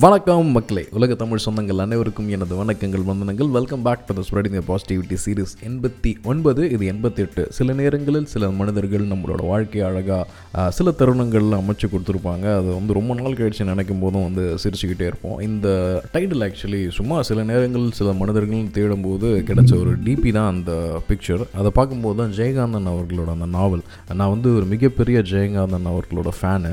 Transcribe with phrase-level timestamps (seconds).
[0.00, 3.48] வணக்கம் மக்களே உலக தமிழ் சொந்தங்கள் அனைவருக்கும் எனது வணக்கங்கள் வந்தனங்கள்.
[3.56, 6.62] Welcome back to the spreading positivity series எண்பத்தி ஒன்பது.
[6.74, 7.42] இது எண்பத்தி எட்டு.
[7.56, 12.46] சில நேரங்களில் சில மனிதர்கள் நம்மளோட வாழ்க்கை அழகாக சில தருணங்களில் அமைச்சு கொடுத்துருப்பாங்க.
[12.60, 15.36] அது வந்து ரொம்ப நாள் கழிச்சு நினைக்கும் போதும் வந்து சிரிச்சுக்கிட்டே இருப்போம்.
[15.48, 15.68] இந்த
[16.14, 21.72] டைட்டில் ஆக்சுவலி சும்மா சில நேரங்களில் சில மனிதர்கள் தேடும்போது கிடைச்ச ஒரு டிபி தான் அந்த பிக்சர் அதை
[21.80, 23.84] பார்க்கும்போது தான் ஜெயகாந்தன் அவர்களோட அந்த நாவல்.
[24.20, 26.72] நான் வந்து ஒரு மிகப்பெரிய ஜெயகாந்தன் அவர்களோட ஃபேனு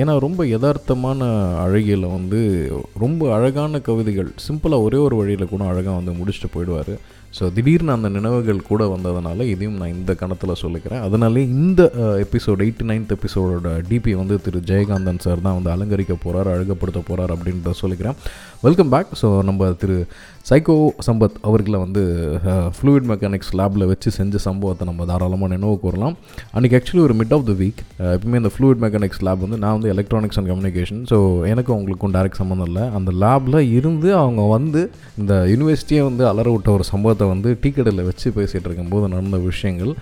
[0.00, 1.22] ஏன்னா ரொம்ப யதார்த்தமான
[1.62, 2.38] அழகியில் வந்து
[3.02, 6.94] ரொம்ப அழகான கவிதைகள் சிம்பிளாக ஒரே ஒரு வழியில் கூட அழகாக வந்து முடிச்சுட்டு போயிடுவார்.
[7.38, 11.02] ஸோ திடீர்னு அந்த நினைவுகள் கூட வந்ததுனால இதையும் நான் இந்த கணத்தில் சொல்லிக்கிறேன்.
[11.08, 11.82] அதனாலே இந்த
[12.24, 14.60] எபிசோட் எயிட்டி நைன்த் எபிசோடோட டிபி வந்து திரு.
[14.70, 18.18] ஜெயகாந்தன் சார் தான் வந்து அலங்கரிக்க போகிறார் அழகப்படுத்த போகிறார் அப்படின்றத சொல்லிக்கிறேன்.
[18.66, 19.98] வெல்கம் பேக் ஸோ நம்ம திரு.
[20.50, 20.74] சைக்கோ
[21.06, 22.02] சம்பத் அவர்களை வந்து
[22.76, 26.14] ஃப்ளூயிட் மெக்கானிக்ஸ் லேபில் வச்சு செஞ்ச சம்பவத்தை நம்ம தாராளமாக நினைவு கூறலாம்.
[26.56, 27.80] அன்றைக்கி ஆக்சுவலி ஒரு மிட் ஆஃப் த வீக்
[28.14, 31.18] எப்பவுமே இந்த ஃப்ளூயிட் மெக்கானிக்ஸ் லேப் வந்து நான் வந்து எலக்ட்ரானிக்ஸ் அண்ட் கம்யூனிகேஷன் ஸோ
[31.50, 32.86] எனக்கும் அவங்களுக்கும் டேரக்ட் சம்மந்தம் இல்லை.
[32.98, 34.80] அந்த லேபில் இருந்து அவங்க வந்து
[35.20, 39.92] இந்த யூனிவர்சிட்டியை வந்து அலற விட்ட ஒரு சம்பவத்தை வந்து டீ கடையில் வச்சு பேசிகிட்டு இருக்கும்போது நடந்த விஷயங்கள்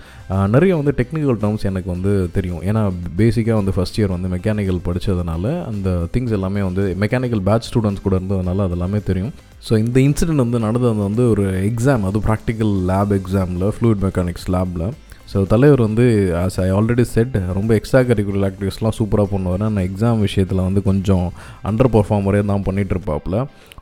[0.55, 2.63] நிறைய வந்து டெக்னிக்கல் டேர்ம்ஸ் எனக்கு வந்து தெரியும்.
[2.69, 2.83] ஏன்னா
[3.21, 8.15] பேசிக்காக வந்து ஃபஸ்ட் இயர் வந்து மெக்கானிக்கல் படித்ததுனால அந்த திங்ஸ் எல்லாமே வந்து மெக்கானிக்கல் பேட்ச் ஸ்டூடெண்ட்ஸ் கூட
[8.21, 9.31] இருந்ததுனால அது எல்லாமே தெரியும்.
[9.63, 14.85] ஸோ இந்த இன்சிடெண்ட் வந்து நடந்தது வந்து ஒரு எக்ஸாம் அது ப்ராக்டிக்கல் லேப் எக்ஸாமில் ஃப்ளூயிட் மெக்கானிக்ஸ் லேபில்
[15.31, 16.05] ஸோ தலைவர் வந்து
[16.43, 19.63] ஆஸ் ஐ ஆல்ரெடி செட் ரொம்ப எக்ஸ்ட்ரா கரிக்குலர் ஆக்டிவிட்டிஸ்லாம் சூப்பராக பண்ணுவார்.
[19.75, 21.25] நான் எக்ஸாம் விஷயத்தில் வந்து கொஞ்சம்
[21.69, 23.35] அண்டர் பர்ஃபார்மரே தான் பண்ணிகிட்டு இருப்பாப்புல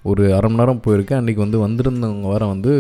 [0.10, 1.20] ஒரு அரை மணி நேரம் போயிருக்கேன்.
[1.22, 2.72] அன்றைக்கி வந்து வந்திருந்தவங்க வேறு வந்து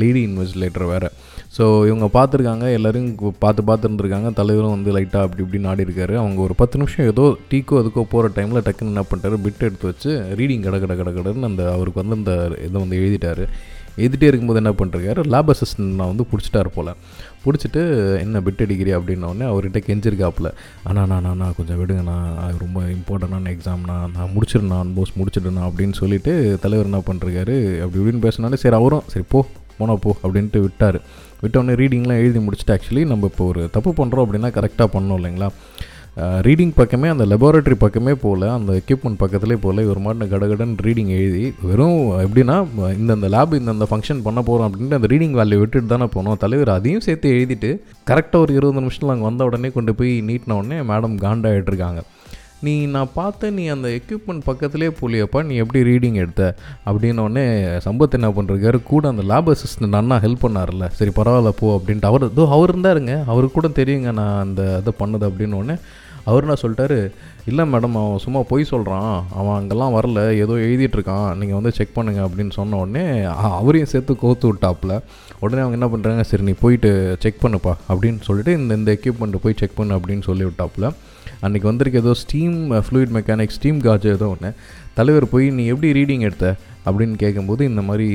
[0.00, 1.08] லீடி இன்வெஸ்டிலேட்டர் வேறு.
[1.56, 2.66] ஸோ இவங்க பார்த்துருக்காங்க.
[2.78, 3.08] எல்லோரும்
[3.44, 4.30] பார்த்து பார்த்துருந்துருக்காங்க.
[4.40, 6.14] தலைவரும் வந்து லைட்டாக அப்படி இப்படி நாடி இருக்காரு.
[6.22, 9.38] அவங்க ஒரு பத்து நிமிஷம் ஏதோ டீக்கோ அதுக்கோ போகிற டைமில் டக்குன்னு என்ன பண்ணிட்டாரு?
[9.46, 12.34] பிட் எடுத்து வச்சு ரீடிங் கட கட கட கடன்னு அந்த அவருக்கு வந்து அந்த
[12.68, 13.44] இதை வந்து எழுதிட்டார்.
[13.98, 15.22] எழுதிட்டே இருக்கும்போது என்ன பண்ணிருக்காரு?
[15.34, 16.92] லேப் அசிஸ்டன்ட் நான் வந்து பிடிச்சிட்டாரு போல்.
[17.44, 17.80] பிடிச்சிட்டு
[18.20, 20.48] என்ன பிட் அடிக்கிறி அப்படின்னோடனே அவர்கிட்ட கெஞ்சிருக்காப்புல.
[20.82, 26.58] அண்ணா நான் நான் கொஞ்சம் விடுங்கண்ணா அது ரொம்ப இம்பார்ட்டண்டான எக்ஸாம்ண்ணா நான் முடிச்சிடுண்ணா ஆல்மோஸ்ட் முடிச்சிடுண்ணா அப்படின்னு சொல்லிட்டு
[26.64, 29.40] தலைவர் என்ன பண்ணிருக்காரு அப்படி இப்படின்னு பேசினாலே சரி அவரும் சரி போ
[29.78, 30.98] போனா போ அப்படின்ட்டு விட்டார்.
[31.42, 35.48] விட்டோடனே ரீடிங்லாம் எழுதி முடிச்சுட்டு ஆக்சுவலி நம்ம இப்போ ஒரு தப்பு பண்ணுறோம் அப்படின்னா கரெக்டாக பண்ணோம் இல்லைங்களா?
[36.16, 41.54] ரீடிங் பக்கமே அந்த லெபார்ட்ரி பக்கமே போகல அந்த எக்யூப்மெண்ட் பக்கத்துலேயே போகல இவர் மாட்டின கடகடன் ரீடிங் எழுதி
[41.62, 46.36] வெறும் எப்படின்னா இந்தந்த லேப் இந்தந்த ஃபங்க்ஷன் பண்ண போகிறோம் அப்படின்ட்டு அந்த ரீடிங் வேல்யூ விட்டுட்டு தானே போனோம்.
[46.36, 50.80] தலைவர் அதையும் சேர்த்து எழுதிட்டு கரெக்டாக ஒரு இருபது நிமிஷத்தில் அங்கே வந்த உடனே கொண்டு போய் நீட்டின உடனே
[50.92, 52.02] மேடம் காண்டாகிட்டு இருக்காங்க
[52.66, 56.44] நீ நான் பார்த்தேன் நீ அந்த எக்யூப்மெண்ட் பக்கத்துலேயே போலியப்பா நீ எப்படி ரீடிங் எடுத்த?
[56.88, 57.44] அப்படின்னோடனே
[57.86, 62.10] சம்பத் என்ன பண்ணுறாரு கூட அந்த லேப் அசிஸ்டன்ட் அண்ணா ஹெல்ப் பண்ணார்ல சரி பரவாயில்ல போ அப்படின்ட்டு.
[62.10, 63.14] அவர் இதோ அவர் இருந்தாருங்க.
[63.32, 65.76] அவருக்கு கூட தெரியுங்க நான் அந்த இதை பண்ணது அப்படின்னோடனே
[66.30, 66.98] அவர் என்ன சொல்லிட்டாரு?
[67.50, 70.20] இல்லை மேடம் அவன் சும்மா பொய் சொல்கிறான் அவன் அங்கெல்லாம் வரல.
[70.44, 73.04] ஏதோ எழுதிட்டுருக்கான் நீங்கள் வந்து செக் பண்ணுங்க அப்படின்னு சொன்ன உடனே
[73.58, 74.94] அவரையும் சேர்த்து கோத்து விட்டாப்புல.
[75.44, 76.90] உடனே அவங்க என்ன பண்ணுறாங்க சரி நீ போயிட்டு
[77.24, 80.88] செக் பண்ணுப்பா அப்படின்னு சொல்லிட்டு இந்த இந்த எக்யூப்மெண்ட்டை போய் செக் பண்ணு அப்படின்னு சொல்லி விட்டாப்புல.
[81.42, 84.50] அன்றைக்கி வந்திருக்க ஏதோ steam fluid mechanic steam gauge ஏதோ ஒன்று
[84.98, 86.54] தலைவர் போய் நீ எப்படி ரீடிங் எடுத்த?
[86.88, 88.08] அப்படின்னு கேட்கும்போது இந்த மாதிரி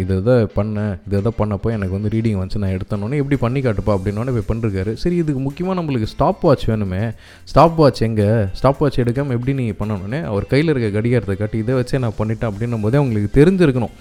[0.00, 3.94] இதை இதை பண்ணேன் இதை இதை பண்ணப்போ எனக்கு வந்து ரீடிங் வந்துச்சு நான் எடுத்தனோடனே எப்படி பண்ணி காட்டுப்பா?
[3.96, 4.92] அப்படின்னோடனே போய் பண்ணிருக்காரு.
[5.02, 7.00] சரி இதுக்கு முக்கியமாக நம்மளுக்கு ஸ்டாப் வாட்ச் வேணுமே.
[7.50, 8.28] ஸ்டாப் வாட்ச் எங்கே?
[8.58, 12.50] ஸ்டாப் வாட்ச் எடுக்காமல் எப்படி நீ பண்ணணுன்னே அவர் கையில் இருக்க கடிகாரத்தை காட்டி இதை வச்சே நான் பண்ணிட்டேன்
[12.50, 13.94] அப்படின்னும் போதே அவங்களுக்கு தெரிஞ்சிருக்கணும்.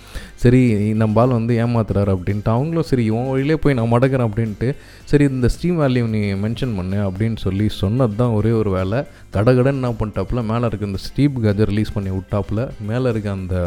[0.43, 0.61] சரி
[1.01, 4.69] நம்ம ஆள் வந்து ஏமாத்துறாரு அப்படின்ட்டு அவங்களும் சரி இவன் வழியிலே போய் நான் மடக்கிறேன் அப்படின்ட்டு
[5.13, 9.01] சரி இந்த ஸ்ட்ரீம் வேல்யூ நீ மென்ஷன் பண்ணு அப்படின்னு சொல்லி சொன்னது தான் ஒரே ஒரு வேலை.
[9.35, 13.57] கடகடன் என்ன பண்ணிட்டாப்புல மேலே இருக்க இந்த ஸ்டீப் கஜர் ரிலீஸ் பண்ணி விட்டாப்புல மேலே இருக்க அந்த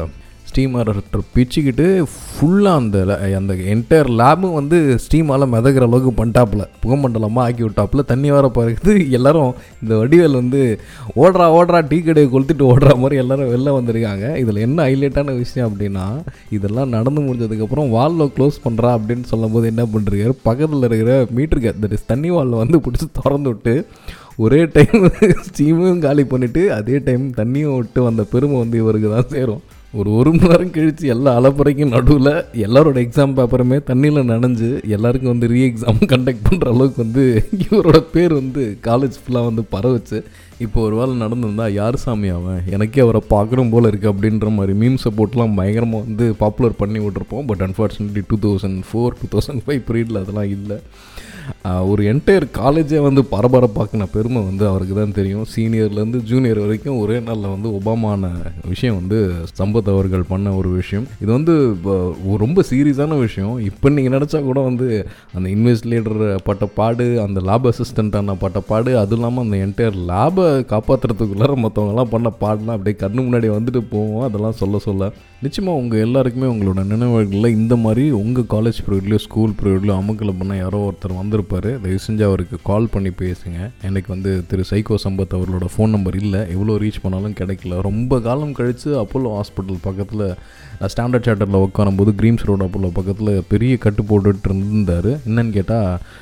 [0.49, 0.89] ஸ்டீமர்
[1.35, 1.85] பிச்சுக்கிட்டு
[2.15, 2.99] ஃபுல்லாக அந்த
[3.39, 6.63] அந்த என்டையர் லேபும் வந்து ஸ்டீமால் மிதக்கிற அளவுக்கு பண்ணிட்டாப்புல.
[6.83, 8.03] புகமண்டலமாக ஆக்கி விட்டாப்புல.
[8.11, 9.53] தண்ணி வர பிறகு எல்லோரும்
[9.83, 10.61] இந்த வடிவேல் வந்து
[11.23, 14.25] ஓடுறா ஓடுறா டீ கடையை கொளுத்துட்டு ஓடுற மாதிரி எல்லோரும் வெளில வந்திருக்காங்க.
[14.43, 16.07] இதில் என்ன ஹைலைட்டான விஷயம் அப்படின்னா
[16.59, 22.11] இதெல்லாம் நடந்து முடிஞ்சதுக்கப்புறம் வாலில் க்ளோஸ் பண்ணுறா அப்படின்னு சொல்லும்போது என்ன பண்ணுறாரு பக்கத்தில் இருக்கிற மீட்டருக்கு தட் இஸ்
[22.13, 23.77] தண்ணி வாலில் வந்து பிடிச்சி திறந்து விட்டு
[24.39, 25.05] ஒரே டைம்
[25.49, 29.63] ஸ்டீமும் காலி பண்ணிவிட்டு அதே டைம் தண்ணியும் விட்டு வந்த பெருமை வந்து இவருக்கு தான் சேரும்.
[30.01, 32.31] ஒரு ஒரு மணி நேரம் கழித்து எல்லா அலப்பறைக்கும் நடுவில்
[32.67, 37.25] எல்லாரோட எக்ஸாம் பேப்பருமே தண்ணியில் நனைஞ்சு எல்லாருக்கும் வந்து ரீ எக்ஸாம் கண்டக்ட் பண்ணுற அளவுக்கு வந்து
[37.65, 40.21] இவரோட பேர் வந்து காலேஜ் ஃபுல்லாக வந்து பரவச்சு.
[40.65, 42.61] இப்போ ஒரு வேளை நடந்திருந்தா யார் சாமி அவன்?
[42.77, 47.65] எனக்கே அவரை பார்க்குறோம் போல இருக்குது அப்படின்ற மாதிரி மீம் சப்போர்ட்லாம் பயங்கரமாக வந்து பாப்புலர் பண்ணி விட்ருப்போம் but
[47.69, 50.79] unfortunately two thousand four two thousand five பீரியடில் அதெல்லாம் இல்லை.
[51.91, 55.47] ஒரு என்டையர் காலேஜே வந்து பரபரப்பாக்கின பெருமை வந்து அவருக்கு தான் தெரியும்.
[55.55, 58.31] சீனியர்லேருந்து ஜூனியர் வரைக்கும் ஒரே நாளில் வந்து ஒபாமான
[58.73, 59.19] விஷயம் வந்து
[59.61, 61.07] சம்பத் அவர்கள் பண்ண ஒரு விஷயம்.
[61.23, 61.95] இது வந்து இப்போ
[62.45, 63.55] ரொம்ப சீரியஸான விஷயம்.
[63.71, 64.89] இப்போ நீங்கள் நினச்சா கூட வந்து
[65.35, 71.55] அந்த இன்வெஸ்டிலேட்டர் பட்ட பாடு அந்த லேப் அசிஸ்டண்ட்டான பட்ட பாடு அதுவும் இல்லாமல் அந்த என்டையர் லேபை காப்பாற்றுறதுக்குள்ளார
[71.65, 74.23] மற்றவங்கலாம் பண்ண பாடலாம் அப்படியே கண்ணு முன்னாடி வந்துட்டு போவோம்.
[74.23, 75.13] அதெல்லாம் சொல்ல சொல்ல.
[75.45, 80.81] நிச்சயமாக உங்கள் எல்லாருக்குமே உங்களோட நினைவுகளில் இந்த மாதிரி உங்கள் காலேஜ் பீரியட்லையோ ஸ்கூல் பீரியட்லையோ அமுக்கில் பண்ண யாரோ
[80.89, 81.69] ஒருத்தர் வந்திருப்பார்.
[81.85, 83.59] தயவு செஞ்சு அவருக்கு கால் பண்ணி பேசுங்க.
[83.89, 86.43] எனக்கு வந்து திரு சைகோ சம்பத் அவர்களோட ஃபோன் நம்பர் இல்லை.
[86.57, 87.81] எவ்வளோ ரீச் பண்ணாலும் கிடைக்கல.
[87.91, 90.27] ரொம்ப காலம் கழித்து அப்போலோ ஹாஸ்பிட்டல் பக்கத்தில்
[90.93, 96.21] ஸ்டாண்டர்ட் சார்ட்டரில் உட்காரும்போது க்ரீம்ஸ் ரோடு அப்போலோ பக்கத்தில் பெரிய கட்டு போட்டுட்டு இருந்தார் என்னன்னு கேட்டால்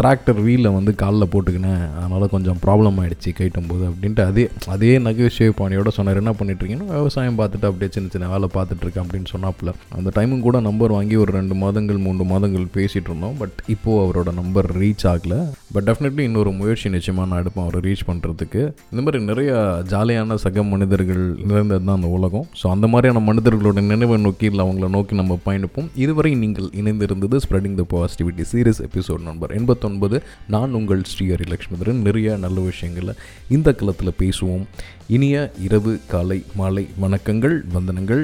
[0.00, 1.84] டிராக்டர் வீலில் வந்து காலில் போட்டுக்கினேன்.
[1.98, 4.44] அதனால் கொஞ்சம் ப்ராப்ளம் ஆகிடுச்சு கைட்டும் போது அப்படின்ட்டு அதே
[4.74, 6.20] அதே நகைச்சுவை பாணியோட சொன்னார்.
[6.22, 9.70] என்ன பண்ணிட்டுருக்கீங்கன்னா விவசாயம் பார்த்துட்டு அப்படியே சின்ன சின்ன வேலை பார்த்துட்ருக்கேன் அப்படின்னு சொன்னாப்புல.
[9.96, 13.36] அந்த டைமும் கூட நம்பர் வாங்கி ஒரு ரெண்டு மாதங்கள் மூன்று மாதங்கள் பேசிகிட்டு இருந்தோம்.
[13.40, 15.38] பட் இப்போது அவரோட நம்பர் ரீச் ஆகலை.
[15.74, 19.50] பட் டெஃபினெட்லி இன்னொரு முயற்சி நிச்சயமாக நான் எடுப்பேன் அவரை ரீச் பண்ணுறதுக்கு இந்த மாதிரி நிறைய
[19.92, 22.46] ஜாலியான சக மனிதர்கள் நிறைந்தது தான் அந்த உலகம்.
[22.60, 25.90] ஸோ அந்த மாதிரியான மனிதர்களோட நினைவை நோக்கி இல்லை அவங்கள நோக்கி நம்ம பயணிப்போம்.
[26.04, 30.18] இதுவரை நீங்கள் இணைந்திருந்தது spreading the positivity serious episode number எண்பத்தொன்பது.
[30.54, 33.14] நான் உங்கள் ஸ்ரீஹரி லக்ஷ்மிதரன் நிறைய நல்ல விஷயங்களை
[33.56, 34.64] இந்த களத்தில் பேசுவோம்.
[35.16, 38.22] இனிய இரவு காலை மாலை வணக்கங்கள் வந்தனங்கள்.